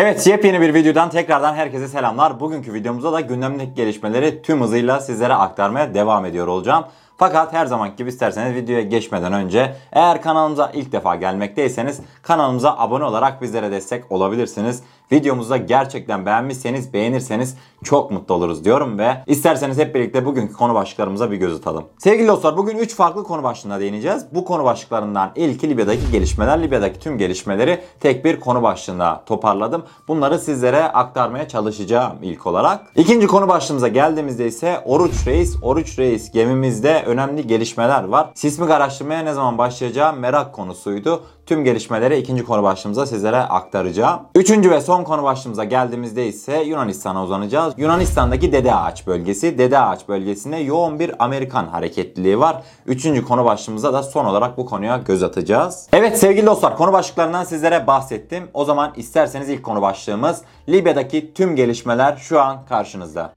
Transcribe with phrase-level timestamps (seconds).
[0.00, 2.40] Evet yepyeni bir videodan tekrardan herkese selamlar.
[2.40, 6.84] Bugünkü videomuzda da gündemdeki gelişmeleri tüm hızıyla sizlere aktarmaya devam ediyor olacağım.
[7.20, 13.04] Fakat her zamanki gibi isterseniz videoya geçmeden önce eğer kanalımıza ilk defa gelmekteyseniz kanalımıza abone
[13.04, 14.82] olarak bizlere destek olabilirsiniz.
[15.12, 20.74] Videomuzu da gerçekten beğenmişseniz beğenirseniz çok mutlu oluruz diyorum ve isterseniz hep birlikte bugünkü konu
[20.74, 21.84] başlıklarımıza bir göz atalım.
[21.98, 24.26] Sevgili dostlar bugün 3 farklı konu başlığına değineceğiz.
[24.34, 26.62] Bu konu başlıklarından ilki Libya'daki gelişmeler.
[26.62, 29.82] Libya'daki tüm gelişmeleri tek bir konu başlığında toparladım.
[30.08, 32.80] Bunları sizlere aktarmaya çalışacağım ilk olarak.
[32.96, 35.56] İkinci konu başlığımıza geldiğimizde ise Oruç Reis.
[35.62, 38.30] Oruç Reis gemimizde önemli gelişmeler var.
[38.34, 41.22] Sismik araştırmaya ne zaman başlayacağı merak konusuydu.
[41.46, 44.20] Tüm gelişmeleri ikinci konu başlığımıza sizlere aktaracağım.
[44.34, 47.74] Üçüncü ve son konu başlığımıza geldiğimizde ise Yunanistan'a uzanacağız.
[47.76, 49.58] Yunanistan'daki Dede Ağaç bölgesi.
[49.58, 52.62] Dede Ağaç bölgesinde yoğun bir Amerikan hareketliliği var.
[52.86, 55.88] Üçüncü konu başlığımıza da son olarak bu konuya göz atacağız.
[55.92, 58.48] Evet sevgili dostlar konu başlıklarından sizlere bahsettim.
[58.54, 63.32] O zaman isterseniz ilk konu başlığımız Libya'daki tüm gelişmeler şu an karşınızda.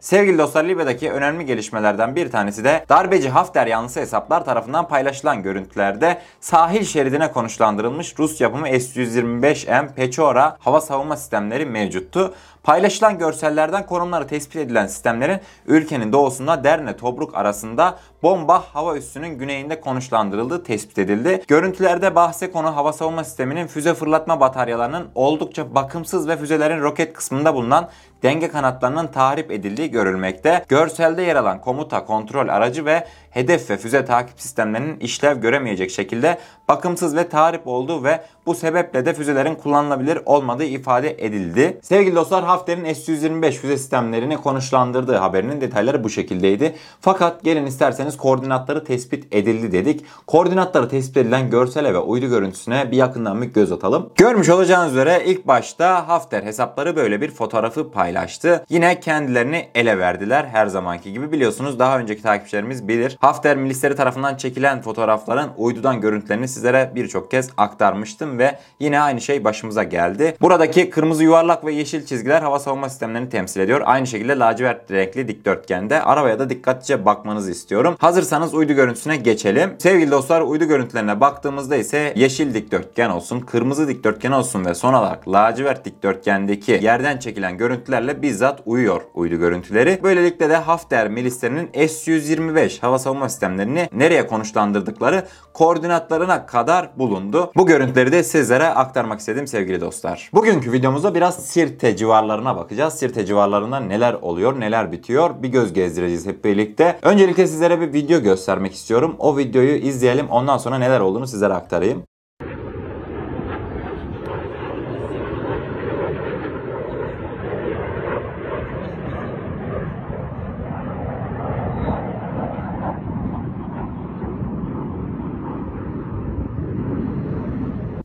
[0.00, 6.18] Sevgili dostlar Libya'daki önemli gelişmelerden bir tanesi de darbeci Hafter yanlısı hesaplar tarafından paylaşılan görüntülerde
[6.40, 12.34] sahil şeridine konuşlandırılmış Rus yapımı S-125M Pechora hava savunma sistemleri mevcuttu.
[12.62, 19.80] Paylaşılan görsellerden konumları tespit edilen sistemlerin ülkenin doğusunda Derne Tobruk arasında bomba hava üssünün güneyinde
[19.80, 21.42] konuşlandırıldığı tespit edildi.
[21.48, 27.54] Görüntülerde bahse konu hava savunma sisteminin füze fırlatma bataryalarının oldukça bakımsız ve füzelerin roket kısmında
[27.54, 27.88] bulunan
[28.22, 30.64] denge kanatlarının tahrip edildiği görülmekte.
[30.68, 33.06] Görselde yer alan komuta, kontrol aracı ve
[33.38, 39.06] hedef ve füze takip sistemlerinin işlev göremeyecek şekilde bakımsız ve tahrip olduğu ve bu sebeple
[39.06, 41.80] de füzelerin kullanılabilir olmadığı ifade edildi.
[41.82, 46.74] Sevgili dostlar Hafter'in S-125 füze sistemlerini konuşlandırdığı haberinin detayları bu şekildeydi.
[47.00, 50.04] Fakat gelin isterseniz koordinatları tespit edildi dedik.
[50.26, 54.10] Koordinatları tespit edilen görsele ve uydu görüntüsüne bir yakından bir göz atalım.
[54.16, 58.64] Görmüş olacağınız üzere ilk başta Hafter hesapları böyle bir fotoğrafı paylaştı.
[58.68, 61.32] Yine kendilerini ele verdiler her zamanki gibi.
[61.32, 63.18] Biliyorsunuz daha önceki takipçilerimiz bilir.
[63.28, 69.44] Hafter milisleri tarafından çekilen fotoğrafların uydudan görüntülerini sizlere birçok kez aktarmıştım ve yine aynı şey
[69.44, 70.36] başımıza geldi.
[70.40, 73.80] Buradaki kırmızı yuvarlak ve yeşil çizgiler hava savunma sistemlerini temsil ediyor.
[73.84, 76.02] Aynı şekilde lacivert renkli dikdörtgende.
[76.02, 77.96] Arabaya da dikkatlice bakmanızı istiyorum.
[77.98, 79.70] Hazırsanız uydu görüntüsüne geçelim.
[79.78, 85.28] Sevgili dostlar uydu görüntülerine baktığımızda ise yeşil dikdörtgen olsun, kırmızı dikdörtgen olsun ve son olarak
[85.28, 89.98] lacivert dikdörtgendeki yerden çekilen görüntülerle bizzat uyuyor uydu görüntüleri.
[90.02, 97.52] Böylelikle de Hafter milislerinin S-125 hava savunma sistemlerini nereye konuşlandırdıkları koordinatlarına kadar bulundu.
[97.56, 100.30] Bu görüntüleri de sizlere aktarmak istedim sevgili dostlar.
[100.34, 102.94] Bugünkü videomuzda biraz Sirte civarlarına bakacağız.
[102.94, 106.98] Sirte civarlarında neler oluyor, neler bitiyor bir göz gezdireceğiz hep birlikte.
[107.02, 109.16] Öncelikle sizlere bir video göstermek istiyorum.
[109.18, 110.28] O videoyu izleyelim.
[110.28, 112.02] Ondan sonra neler olduğunu sizlere aktarayım.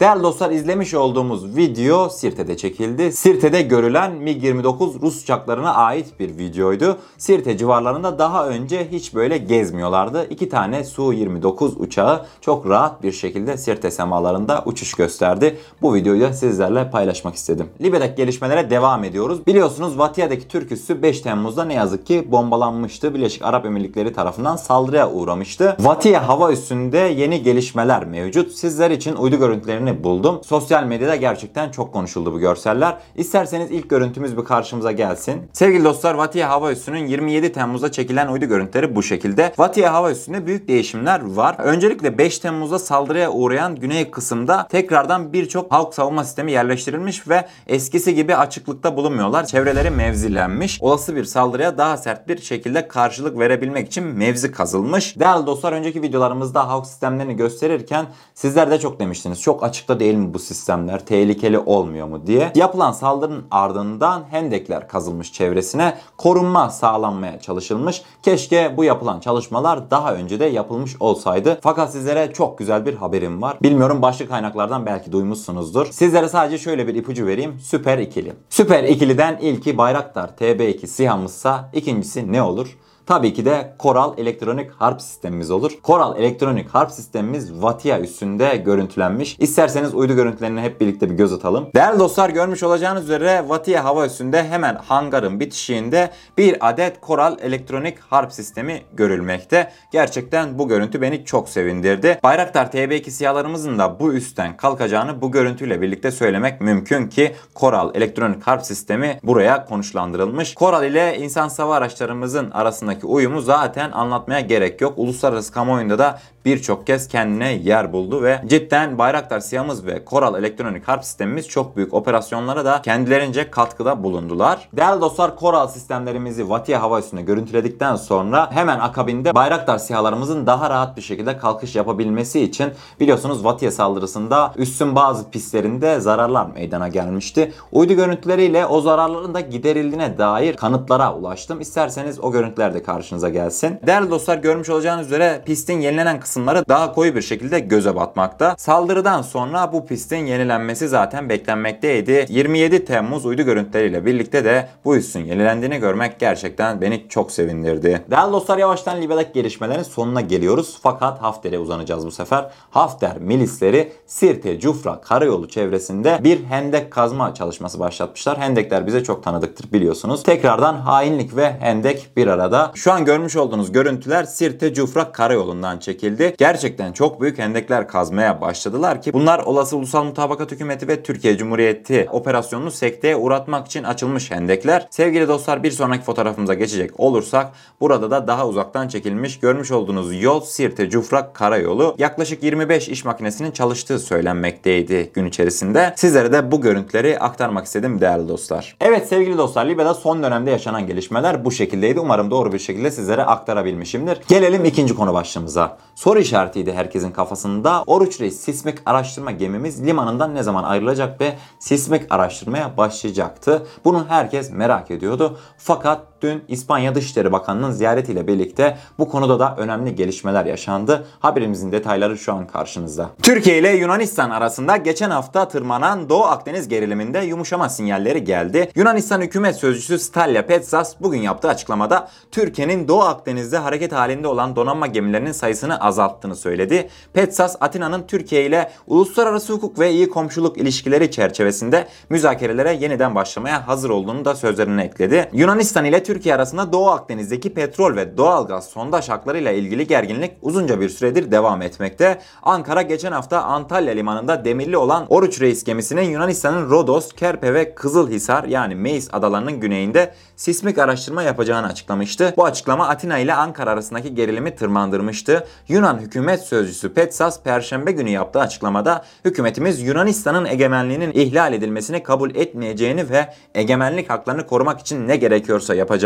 [0.04, 3.12] Değerli dostlar izlemiş olduğumuz video Sirte'de çekildi.
[3.12, 6.98] Sirte'de görülen MiG-29 Rus uçaklarına ait bir videoydu.
[7.18, 10.28] Sirte civarlarında daha önce hiç böyle gezmiyorlardı.
[10.30, 15.58] İki tane Su-29 uçağı çok rahat bir şekilde Sirte semalarında uçuş gösterdi.
[15.82, 17.68] Bu videoyu da sizlerle paylaşmak istedim.
[17.82, 19.48] Libya'daki gelişmelere devam ediyoruz.
[19.48, 23.14] Biliyorsunuz Vatiya'daki Türk üssü 5 Temmuz'da ne yazık ki bombalanmıştı.
[23.14, 25.78] Birleşik Arap Emirlikleri tarafından saldırıya uğramıştı.
[25.80, 28.52] Vatiya hava üssünde yeni gelişmeler mevcut.
[28.52, 30.42] Sizler için uydu görüntülerini buldum.
[30.44, 32.98] Sosyal medyada gerçekten çok konuşuldu bu görseller.
[33.16, 35.42] İsterseniz ilk görüntümüz bir karşımıza gelsin.
[35.54, 39.54] Sevgili dostlar Vatiye Hava Üssü'nün 27 Temmuz'da çekilen uydu görüntüleri bu şekilde.
[39.58, 41.56] Vatiye Hava Üssü'nde büyük değişimler var.
[41.60, 48.16] Öncelikle 5 Temmuz'da saldırıya uğrayan güney kısımda tekrardan birçok halk savunma sistemi yerleştirilmiş ve eskisi
[48.16, 49.46] gibi açıklıkta bulunmuyorlar.
[49.46, 50.82] Çevreleri mevzilenmiş.
[50.82, 55.20] Olası bir saldırıya daha sert bir şekilde karşılık verebilmek için mevzi kazılmış.
[55.20, 59.42] Değerli dostlar önceki videolarımızda halk sistemlerini gösterirken sizler de çok demiştiniz.
[59.42, 61.06] Çok açık açıkta değil mi bu sistemler?
[61.06, 62.52] Tehlikeli olmuyor mu diye.
[62.56, 68.02] Yapılan saldırının ardından hendekler kazılmış çevresine korunma sağlanmaya çalışılmış.
[68.22, 71.60] Keşke bu yapılan çalışmalar daha önce de yapılmış olsaydı.
[71.64, 73.58] Fakat sizlere çok güzel bir haberim var.
[73.62, 75.86] Bilmiyorum başka kaynaklardan belki duymuşsunuzdur.
[75.92, 77.60] Sizlere sadece şöyle bir ipucu vereyim.
[77.62, 78.34] Süper ikili.
[78.50, 82.78] Süper ikiliden ilki Bayraktar TB2 SİHA'mızsa ikincisi ne olur?
[83.06, 85.72] Tabii ki de Coral elektronik harp sistemimiz olur.
[85.84, 89.36] Coral elektronik harp sistemimiz Vatia üstünde görüntülenmiş.
[89.40, 91.70] İsterseniz uydu görüntülerine hep birlikte bir göz atalım.
[91.76, 98.00] Değerli dostlar görmüş olacağınız üzere Vatia hava üstünde hemen hangarın bitişiğinde bir adet Coral elektronik
[98.00, 99.72] harp sistemi görülmekte.
[99.92, 102.20] Gerçekten bu görüntü beni çok sevindirdi.
[102.24, 108.48] Bayraktar TB2 siyalarımızın da bu üstten kalkacağını bu görüntüyle birlikte söylemek mümkün ki Coral elektronik
[108.48, 110.56] harp sistemi buraya konuşlandırılmış.
[110.56, 112.52] Coral ile insan sava araçlarımızın
[112.94, 114.94] arasındaki uyumu zaten anlatmaya gerek yok.
[114.98, 120.88] Uluslararası kamuoyunda da birçok kez kendine yer buldu ve cidden Bayraktar siyamız ve Coral elektronik
[120.88, 124.70] harp sistemimiz çok büyük operasyonlara da kendilerince katkıda bulundular.
[124.74, 130.98] Değerli dostlar Coral sistemlerimizi Vatia hava üstünde görüntüledikten sonra hemen akabinde Bayraktar sihalarımızın daha rahat
[130.98, 137.54] bir şekilde kalkış yapabilmesi için biliyorsunuz Vatia saldırısında üssün bazı pistlerinde zararlar meydana gelmişti.
[137.72, 141.62] Uydu görüntüleriyle o zararların da giderildiğine dair kanıtlara ulaştım.
[141.62, 143.80] İsterseniz o görüntüler karşınıza gelsin.
[143.88, 148.56] Değerli dostlar görmüş olacağınız üzere pistin yenilenen kısımları daha koyu bir şekilde göze batmakta.
[148.58, 152.26] Saldırıdan sonra bu pistin yenilenmesi zaten beklenmekteydi.
[152.30, 158.06] 27 Temmuz uydu görüntüleriyle birlikte de bu üssün yenilendiğini görmek gerçekten beni çok sevindirdi.
[158.12, 160.78] Değerli dostlar yavaştan Libya'daki gelişmelerin sonuna geliyoruz.
[160.84, 162.50] Fakat Hafter'e uzanacağız bu sefer.
[162.72, 168.38] Hafter milisleri Sirte, Cufra, Karayolu çevresinde bir hendek kazma çalışması başlatmışlar.
[168.38, 170.24] Hendekler bize çok tanıdıktır biliyorsunuz.
[170.24, 172.72] Tekrardan hainlik ve hendek bir arada.
[172.76, 176.36] Şu an görmüş olduğunuz görüntüler Sirte, Cufra Karayolu'ndan çekildi.
[176.38, 182.08] Gerçekten çok büyük hendekler kazmaya başladılar ki bunlar olası ulusal mutabakat hükümeti ve Türkiye Cumhuriyeti
[182.12, 184.88] operasyonunu sekteye uğratmak için açılmış hendekler.
[184.90, 190.42] Sevgili dostlar bir sonraki fotoğrafımıza geçecek olursak burada da daha uzaktan çekilmiş görmüş olduğunuz yol
[190.42, 191.96] Sirte, Cufra Karayolu.
[191.98, 195.94] Yaklaşık 25 iş makinesinin çalıştığı söylenmekteydi gün içerisinde.
[195.98, 198.76] Sizlere de bu görüntüleri aktarmak istedim değerli dostlar.
[198.82, 202.00] Evet sevgili dostlar Libya'da son dönemde yaşanan gelişmeler bu şekildeydi.
[202.00, 204.22] Umarım doğru bir şekilde sizlere aktarabilmişimdir.
[204.28, 205.78] Gelelim ikinci konu başlığımıza.
[205.96, 207.84] Soru işaretiydi herkesin kafasında.
[207.88, 213.68] Oruç Reis sismik araştırma gemimiz limanından ne zaman ayrılacak ve sismik araştırmaya başlayacaktı.
[213.86, 215.38] Bunu herkes merak ediyordu.
[215.58, 221.06] Fakat dün İspanya Dışişleri Bakanı'nın ziyaretiyle birlikte bu konuda da önemli gelişmeler yaşandı.
[221.20, 223.10] Haberimizin detayları şu an karşınızda.
[223.22, 228.72] Türkiye ile Yunanistan arasında geçen hafta tırmanan Doğu Akdeniz geriliminde yumuşama sinyalleri geldi.
[228.76, 234.88] Yunanistan hükümet sözcüsü Stalya Petsas bugün yaptığı açıklamada Türkiye'nin Doğu Akdeniz'de hareket halinde olan donanma
[234.88, 236.90] gemilerinin sayısını azalttığını söyledi.
[237.14, 243.90] Petsas Atina'nın Türkiye ile uluslararası hukuk ve iyi komşuluk ilişkileri çerçevesinde müzakerelere yeniden başlamaya hazır
[243.90, 245.30] olduğunu da sözlerine ekledi.
[245.34, 250.90] Yunanistan ile Türkiye arasında Doğu Akdeniz'deki petrol ve doğalgaz sondaj haklarıyla ilgili gerginlik uzunca bir
[250.90, 252.20] süredir devam etmekte.
[252.44, 258.44] Ankara geçen hafta Antalya limanında demirli olan Oruç Reis gemisinin Yunanistan'ın Rodos, Kerpe ve Kızılhisar
[258.44, 262.34] yani Meis adalarının güneyinde sismik araştırma yapacağını açıklamıştı.
[262.38, 265.48] Bu açıklama Atina ile Ankara arasındaki gerilimi tırmandırmıştı.
[265.68, 273.10] Yunan hükümet sözcüsü Petsas perşembe günü yaptığı açıklamada hükümetimiz Yunanistan'ın egemenliğinin ihlal edilmesini kabul etmeyeceğini
[273.10, 276.03] ve egemenlik haklarını korumak için ne gerekiyorsa yapacağını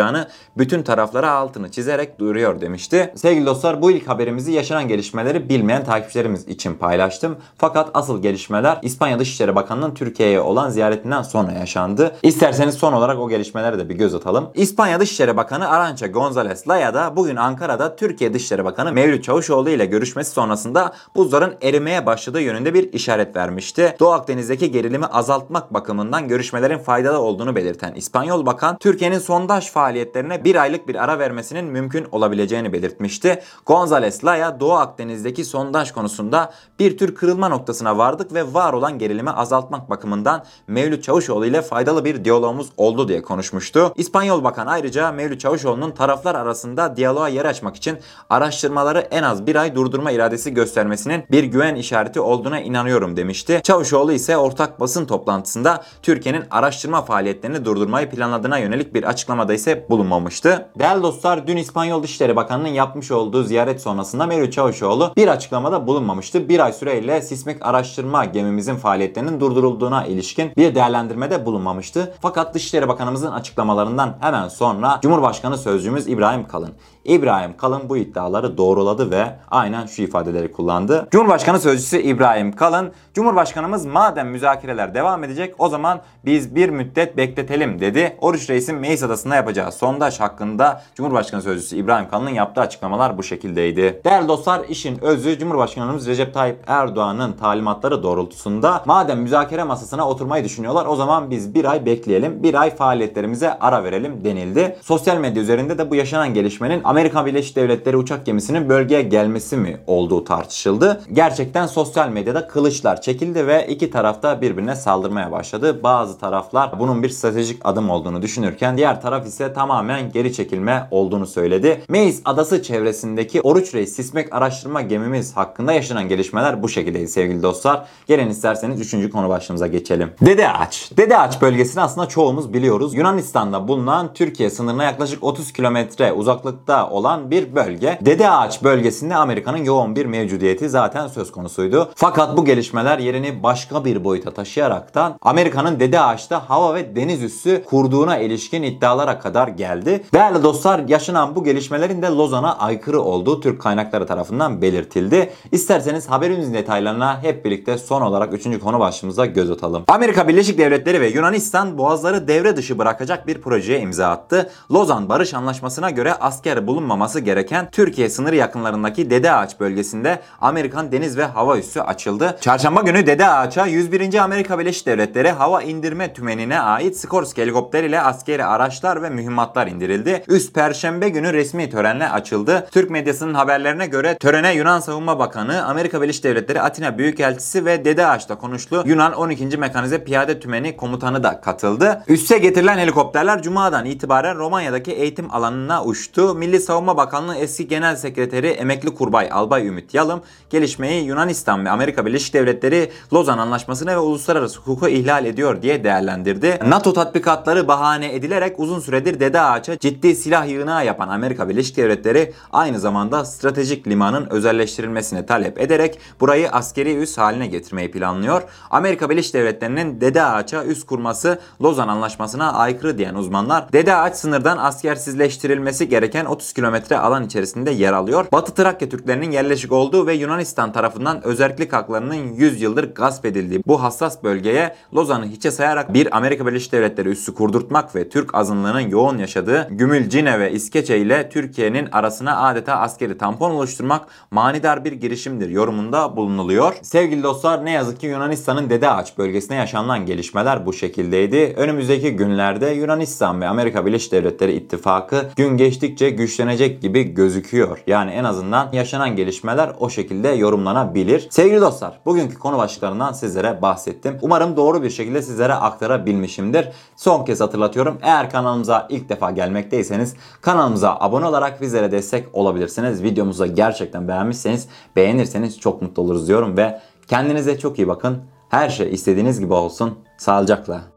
[0.57, 3.13] bütün taraflara altını çizerek duyuruyor demişti.
[3.15, 7.37] Sevgili dostlar bu ilk haberimizi yaşanan gelişmeleri bilmeyen takipçilerimiz için paylaştım.
[7.57, 12.15] Fakat asıl gelişmeler İspanya Dışişleri Bakanı'nın Türkiye'ye olan ziyaretinden sonra yaşandı.
[12.23, 14.49] İsterseniz son olarak o gelişmelere de bir göz atalım.
[14.53, 19.85] İspanya Dışişleri Bakanı Arancha González Laya da bugün Ankara'da Türkiye Dışişleri Bakanı Mevlüt Çavuşoğlu ile
[19.85, 23.95] görüşmesi sonrasında buzların erimeye başladığı yönünde bir işaret vermişti.
[23.99, 30.55] Doğu Akdeniz'deki gerilimi azaltmak bakımından görüşmelerin faydalı olduğunu belirten İspanyol Bakan, Türkiye'nin sondaj faaliyetlerine bir
[30.55, 33.41] aylık bir ara vermesinin mümkün olabileceğini belirtmişti.
[33.65, 39.29] González Laya, Doğu Akdeniz'deki sondaj konusunda bir tür kırılma noktasına vardık ve var olan gerilimi
[39.29, 43.93] azaltmak bakımından Mevlüt Çavuşoğlu ile faydalı bir diyalogumuz oldu diye konuşmuştu.
[43.95, 47.97] İspanyol Bakan ayrıca Mevlüt Çavuşoğlu'nun taraflar arasında diyaloğa yer açmak için
[48.29, 53.61] araştırmaları en az bir ay durdurma iradesi göstermesinin bir güven işareti olduğuna inanıyorum demişti.
[53.63, 60.69] Çavuşoğlu ise ortak basın toplantısında Türkiye'nin araştırma faaliyetlerini durdurmayı planladığına yönelik bir açıklamada ise bulunmamıştı.
[60.79, 66.49] Değerli dostlar dün İspanyol Dışişleri Bakanı'nın yapmış olduğu ziyaret sonrasında Mevlüt Çavuşoğlu bir açıklamada bulunmamıştı.
[66.49, 72.13] Bir ay süreyle sismik araştırma gemimizin faaliyetlerinin durdurulduğuna ilişkin bir değerlendirmede bulunmamıştı.
[72.21, 76.71] Fakat Dışişleri Bakanımızın açıklamalarından hemen sonra Cumhurbaşkanı Sözcümüz İbrahim Kalın
[77.07, 81.07] İbrahim Kalın bu iddiaları doğruladı ve aynen şu ifadeleri kullandı.
[81.11, 87.79] Cumhurbaşkanı Sözcüsü İbrahim Kalın, Cumhurbaşkanımız madem müzakereler devam edecek o zaman biz bir müddet bekletelim
[87.79, 88.17] dedi.
[88.21, 93.23] Oruç Reis'in Meis Adası'nda yapacağı yapacağı sondaj hakkında Cumhurbaşkanı Sözcüsü İbrahim Kalın'ın yaptığı açıklamalar bu
[93.23, 94.01] şekildeydi.
[94.05, 100.85] Değerli dostlar işin özü Cumhurbaşkanımız Recep Tayyip Erdoğan'ın talimatları doğrultusunda madem müzakere masasına oturmayı düşünüyorlar
[100.85, 102.43] o zaman biz bir ay bekleyelim.
[102.43, 104.77] Bir ay faaliyetlerimize ara verelim denildi.
[104.81, 109.77] Sosyal medya üzerinde de bu yaşanan gelişmenin Amerika Birleşik Devletleri uçak gemisinin bölgeye gelmesi mi
[109.87, 111.01] olduğu tartışıldı.
[111.13, 115.83] Gerçekten sosyal medyada kılıçlar çekildi ve iki tarafta birbirine saldırmaya başladı.
[115.83, 121.27] Bazı taraflar bunun bir stratejik adım olduğunu düşünürken diğer taraf ise tamamen geri çekilme olduğunu
[121.27, 121.81] söyledi.
[121.89, 127.85] Meis adası çevresindeki Oruç Reis sismek araştırma gemimiz hakkında yaşanan gelişmeler bu şekildeydi sevgili dostlar.
[128.07, 129.11] Gelin isterseniz 3.
[129.11, 130.11] konu başlığımıza geçelim.
[130.21, 130.91] Dede Ağaç.
[130.97, 132.93] Dede Ağaç bölgesini aslında çoğumuz biliyoruz.
[132.93, 137.99] Yunanistan'da bulunan Türkiye sınırına yaklaşık 30 kilometre uzaklıkta olan bir bölge.
[138.01, 141.91] Dede Ağaç bölgesinde Amerika'nın yoğun bir mevcudiyeti zaten söz konusuydu.
[141.95, 147.63] Fakat bu gelişmeler yerini başka bir boyuta taşıyaraktan Amerika'nın Dede Ağaç'ta hava ve deniz üssü
[147.63, 150.03] kurduğuna ilişkin iddialara kadar geldi.
[150.13, 155.33] Değerli dostlar yaşanan bu gelişmelerin de Lozan'a aykırı olduğu Türk kaynakları tarafından belirtildi.
[155.51, 158.59] İsterseniz haberimizin detaylarına hep birlikte son olarak 3.
[158.59, 159.83] konu başlığımıza göz atalım.
[159.87, 164.49] Amerika Birleşik Devletleri ve Yunanistan boğazları devre dışı bırakacak bir projeye imza attı.
[164.71, 171.17] Lozan Barış Anlaşması'na göre asker bulunmaması gereken Türkiye sınırı yakınlarındaki Dede Ağaç bölgesinde Amerikan deniz
[171.17, 172.37] ve hava üssü açıldı.
[172.41, 174.13] Çarşamba günü Dede Ağaç'a 101.
[174.15, 180.23] Amerika Birleşik Devletleri Hava İndirme Tümeni'ne ait Sikorsky helikopter ile askeri araçlar ve mühimmatlar indirildi.
[180.27, 182.67] Üst Perşembe günü resmi törenle açıldı.
[182.71, 188.07] Türk medyasının haberlerine göre törene Yunan Savunma Bakanı, Amerika Birleşik Devletleri Atina Büyükelçisi ve Dede
[188.07, 188.83] Ağaç'ta konuştu.
[188.85, 189.57] Yunan 12.
[189.57, 192.03] Mekanize Piyade Tümeni komutanı da katıldı.
[192.07, 196.35] Üsse getirilen helikopterler Cuma'dan itibaren Romanya'daki eğitim alanına uçtu.
[196.35, 202.05] Milli Savunma Bakanlığı eski Genel Sekreteri Emekli Kurbay Albay Ümit Yalım gelişmeyi Yunanistan ve Amerika
[202.05, 206.59] Birleşik Devletleri Lozan Anlaşması'nı ve uluslararası hukuku ihlal ediyor diye değerlendirdi.
[206.67, 212.33] NATO tatbikatları bahane edilerek uzun süredir Dede Ağaç'a ciddi silah yığınağı yapan Amerika Birleşik Devletleri
[212.51, 218.41] aynı zamanda stratejik limanın özelleştirilmesini talep ederek burayı askeri üs haline getirmeyi planlıyor.
[218.69, 224.57] Amerika Birleşik Devletleri'nin Dede Ağaç'a üs kurması Lozan Anlaşması'na aykırı diyen uzmanlar Dede Ağaç sınırdan
[224.57, 228.25] askersizleştirilmesi gereken 30 kilometre alan içerisinde yer alıyor.
[228.31, 233.83] Batı Trakya Türklerinin yerleşik olduğu ve Yunanistan tarafından özellik haklarının 100 yıldır gasp edildiği bu
[233.83, 239.06] hassas bölgeye Lozan'ı hiçe sayarak bir Amerika Birleşik Devletleri üssü kurdurtmak ve Türk azınlığının yoğun
[239.15, 246.15] yaşadığı Gümülcine ve İskeçe ile Türkiye'nin arasına adeta askeri tampon oluşturmak manidar bir girişimdir yorumunda
[246.15, 246.75] bulunuluyor.
[246.81, 251.53] Sevgili dostlar ne yazık ki Yunanistan'ın Dede Ağaç bölgesine yaşanılan gelişmeler bu şekildeydi.
[251.57, 257.83] Önümüzdeki günlerde Yunanistan ve Amerika Birleşik Devletleri ittifakı gün geçtikçe güçlenecek gibi gözüküyor.
[257.87, 261.27] Yani en azından yaşanan gelişmeler o şekilde yorumlanabilir.
[261.29, 264.17] Sevgili dostlar bugünkü konu başlıklarından sizlere bahsettim.
[264.21, 266.69] Umarım doğru bir şekilde sizlere aktarabilmişimdir.
[266.95, 267.97] Son kez hatırlatıyorum.
[268.01, 273.03] Eğer kanalımıza ilk defa gelmekteyseniz kanalımıza abone olarak bizlere destek olabilirsiniz.
[273.03, 278.23] Videomuzu gerçekten beğenmişseniz beğenirseniz çok mutlu oluruz diyorum ve kendinize çok iyi bakın.
[278.49, 279.99] Her şey istediğiniz gibi olsun.
[280.17, 280.96] Sağlıcakla.